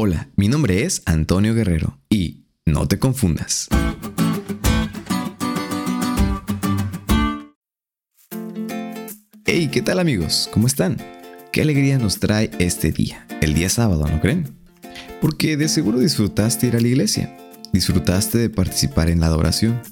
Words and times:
Hola, 0.00 0.28
mi 0.36 0.46
nombre 0.46 0.84
es 0.84 1.02
Antonio 1.06 1.54
Guerrero 1.54 1.98
y 2.08 2.44
no 2.64 2.86
te 2.86 3.00
confundas. 3.00 3.66
Hey, 9.44 9.68
¿qué 9.72 9.82
tal 9.82 9.98
amigos? 9.98 10.48
¿Cómo 10.52 10.68
están? 10.68 10.98
Qué 11.50 11.62
alegría 11.62 11.98
nos 11.98 12.20
trae 12.20 12.52
este 12.60 12.92
día, 12.92 13.26
el 13.40 13.54
día 13.54 13.68
sábado, 13.68 14.06
¿no 14.06 14.20
creen? 14.20 14.56
Porque 15.20 15.56
de 15.56 15.66
seguro 15.66 15.98
disfrutaste 15.98 16.68
ir 16.68 16.76
a 16.76 16.80
la 16.80 16.86
iglesia, 16.86 17.36
disfrutaste 17.72 18.38
de 18.38 18.50
participar 18.50 19.10
en 19.10 19.18
la 19.18 19.26
adoración 19.26 19.82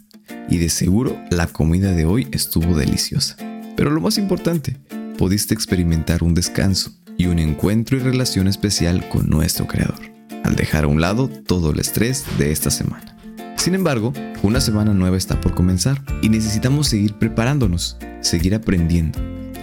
y 0.49 0.59
de 0.59 0.69
seguro 0.69 1.21
la 1.31 1.49
comida 1.49 1.91
de 1.91 2.05
hoy 2.05 2.29
estuvo 2.31 2.77
deliciosa. 2.77 3.35
Pero 3.77 3.91
lo 3.91 4.01
más 4.01 4.19
importante, 4.19 4.77
pudiste 5.19 5.53
experimentar 5.53 6.23
un 6.23 6.35
descanso 6.35 6.93
y 7.17 7.27
un 7.27 7.39
encuentro 7.39 7.97
y 7.97 8.01
relación 8.01 8.49
especial 8.49 9.09
con 9.09 9.29
nuestro 9.29 9.67
Creador, 9.67 10.01
al 10.45 10.57
dejar 10.57 10.85
a 10.85 10.89
un 10.89 11.01
lado 11.01 11.29
todo 11.29 11.71
el 11.71 11.81
estrés 11.81 12.25
de 12.39 12.53
esta 12.53 12.71
semana. 12.71 13.17
Sin 13.57 13.75
embargo, 13.75 14.13
una 14.43 14.61
semana 14.61 14.95
nueva 14.95 15.17
está 15.17 15.41
por 15.41 15.55
comenzar 15.55 16.01
y 16.23 16.29
necesitamos 16.29 16.89
seguir 16.89 17.15
preparándonos, 17.15 17.97
seguir 18.21 18.55
aprendiendo. 18.55 19.19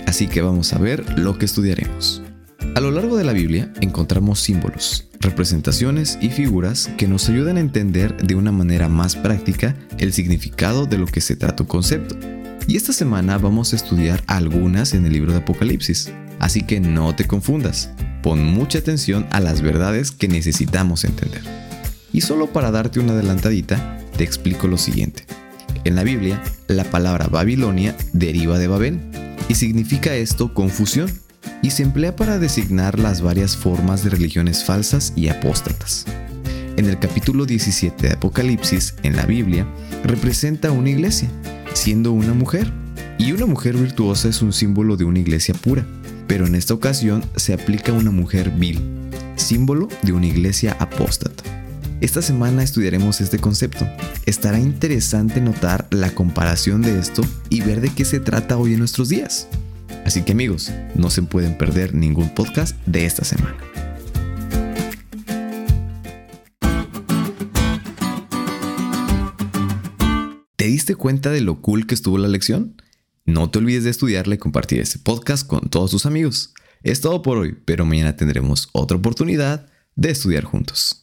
Así 0.07 0.27
que 0.27 0.41
vamos 0.41 0.73
a 0.73 0.79
ver 0.79 1.17
lo 1.17 1.37
que 1.37 1.45
estudiaremos. 1.45 2.21
A 2.75 2.79
lo 2.79 2.91
largo 2.91 3.17
de 3.17 3.23
la 3.23 3.33
Biblia 3.33 3.71
encontramos 3.81 4.39
símbolos, 4.39 5.07
representaciones 5.19 6.17
y 6.21 6.29
figuras 6.29 6.89
que 6.97 7.07
nos 7.07 7.29
ayudan 7.29 7.57
a 7.57 7.61
entender 7.61 8.17
de 8.17 8.35
una 8.35 8.51
manera 8.51 8.89
más 8.89 9.15
práctica 9.15 9.75
el 9.99 10.11
significado 10.11 10.85
de 10.85 10.97
lo 10.97 11.05
que 11.05 11.21
se 11.21 11.35
trata 11.35 11.63
un 11.63 11.69
concepto. 11.69 12.17
Y 12.67 12.77
esta 12.77 12.93
semana 12.93 13.37
vamos 13.37 13.73
a 13.73 13.75
estudiar 13.75 14.23
algunas 14.27 14.93
en 14.93 15.05
el 15.05 15.13
libro 15.13 15.31
de 15.31 15.39
Apocalipsis, 15.39 16.11
así 16.39 16.63
que 16.63 16.79
no 16.79 17.13
te 17.15 17.25
confundas, 17.25 17.89
pon 18.21 18.43
mucha 18.45 18.79
atención 18.79 19.25
a 19.31 19.39
las 19.41 19.61
verdades 19.61 20.11
que 20.11 20.27
necesitamos 20.29 21.03
entender. 21.03 21.41
Y 22.13 22.21
solo 22.21 22.47
para 22.53 22.71
darte 22.71 22.99
una 22.99 23.13
adelantadita, 23.13 23.99
te 24.17 24.23
explico 24.23 24.67
lo 24.67 24.77
siguiente. 24.77 25.25
En 25.83 25.95
la 25.95 26.03
Biblia, 26.03 26.41
la 26.67 26.85
palabra 26.85 27.27
Babilonia 27.27 27.97
deriva 28.13 28.57
de 28.57 28.67
Babel, 28.67 28.99
y 29.49 29.55
significa 29.55 30.15
esto 30.15 30.53
confusión, 30.53 31.11
y 31.61 31.71
se 31.71 31.83
emplea 31.83 32.15
para 32.15 32.39
designar 32.39 32.97
las 32.97 33.21
varias 33.21 33.57
formas 33.57 34.03
de 34.03 34.09
religiones 34.09 34.63
falsas 34.63 35.11
y 35.15 35.27
apóstatas. 35.27 36.05
En 36.77 36.85
el 36.85 36.97
capítulo 36.97 37.45
17 37.45 38.07
de 38.07 38.13
Apocalipsis, 38.13 38.95
en 39.03 39.15
la 39.15 39.25
Biblia, 39.25 39.67
representa 40.03 40.71
una 40.71 40.89
iglesia, 40.89 41.29
siendo 41.73 42.11
una 42.11 42.33
mujer. 42.33 42.71
Y 43.17 43.31
una 43.31 43.45
mujer 43.45 43.75
virtuosa 43.75 44.29
es 44.29 44.41
un 44.41 44.53
símbolo 44.53 44.97
de 44.97 45.05
una 45.05 45.19
iglesia 45.19 45.53
pura, 45.53 45.85
pero 46.27 46.47
en 46.47 46.55
esta 46.55 46.73
ocasión 46.73 47.23
se 47.35 47.53
aplica 47.53 47.91
una 47.93 48.11
mujer 48.11 48.49
vil, 48.51 48.81
símbolo 49.35 49.87
de 50.01 50.13
una 50.13 50.27
iglesia 50.27 50.75
apóstata. 50.79 51.43
Esta 52.01 52.21
semana 52.21 52.63
estudiaremos 52.63 53.21
este 53.21 53.39
concepto. 53.39 53.87
Estará 54.25 54.59
interesante 54.59 55.39
notar 55.39 55.87
la 55.89 56.13
comparación 56.13 56.81
de 56.81 56.99
esto 56.99 57.23
y 57.49 57.61
ver 57.61 57.79
de 57.79 57.89
qué 57.89 58.03
se 58.03 58.19
trata 58.19 58.57
hoy 58.57 58.73
en 58.73 58.79
nuestros 58.79 59.09
días. 59.09 59.47
Así 60.05 60.21
que 60.23 60.33
amigos, 60.33 60.71
no 60.95 61.09
se 61.09 61.21
pueden 61.21 61.57
perder 61.57 61.93
ningún 61.95 62.27
podcast 62.35 62.75
de 62.85 63.05
esta 63.05 63.23
semana. 63.23 63.55
¿Te 70.63 70.69
diste 70.69 70.95
cuenta 70.95 71.29
de 71.29 71.41
lo 71.41 71.61
cool 71.61 71.85
que 71.85 71.93
estuvo 71.93 72.17
la 72.17 72.29
lección? 72.29 72.81
No 73.25 73.49
te 73.49 73.59
olvides 73.59 73.83
de 73.83 73.89
estudiarla 73.89 74.35
y 74.35 74.37
compartir 74.37 74.79
este 74.79 74.97
podcast 74.97 75.45
con 75.45 75.69
todos 75.69 75.91
tus 75.91 76.05
amigos. 76.05 76.53
Es 76.83 77.01
todo 77.01 77.21
por 77.21 77.37
hoy, 77.37 77.57
pero 77.65 77.83
mañana 77.85 78.15
tendremos 78.15 78.69
otra 78.71 78.95
oportunidad 78.95 79.67
de 79.97 80.11
estudiar 80.11 80.45
juntos. 80.45 81.01